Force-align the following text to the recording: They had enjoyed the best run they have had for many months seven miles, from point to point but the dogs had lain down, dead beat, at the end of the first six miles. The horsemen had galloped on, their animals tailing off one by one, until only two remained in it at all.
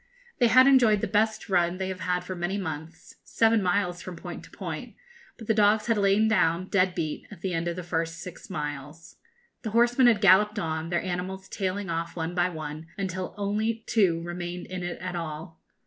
They 0.39 0.47
had 0.47 0.65
enjoyed 0.65 1.01
the 1.01 1.07
best 1.07 1.47
run 1.47 1.77
they 1.77 1.89
have 1.89 1.99
had 1.99 2.23
for 2.23 2.35
many 2.35 2.57
months 2.57 3.17
seven 3.23 3.61
miles, 3.61 4.01
from 4.01 4.15
point 4.15 4.43
to 4.45 4.49
point 4.49 4.95
but 5.37 5.45
the 5.45 5.53
dogs 5.53 5.85
had 5.85 5.95
lain 5.95 6.27
down, 6.27 6.69
dead 6.69 6.95
beat, 6.95 7.27
at 7.29 7.41
the 7.41 7.53
end 7.53 7.67
of 7.67 7.75
the 7.75 7.83
first 7.83 8.15
six 8.17 8.49
miles. 8.49 9.17
The 9.61 9.69
horsemen 9.69 10.07
had 10.07 10.19
galloped 10.19 10.57
on, 10.57 10.89
their 10.89 11.03
animals 11.03 11.47
tailing 11.47 11.91
off 11.91 12.15
one 12.15 12.33
by 12.33 12.49
one, 12.49 12.87
until 12.97 13.35
only 13.37 13.83
two 13.85 14.23
remained 14.23 14.65
in 14.65 14.81
it 14.81 14.97
at 14.99 15.15
all. 15.15 15.61